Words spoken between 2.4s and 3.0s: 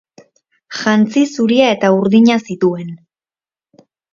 zituen.